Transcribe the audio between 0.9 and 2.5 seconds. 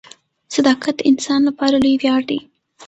د انسان لپاره لوی ویاړ دی.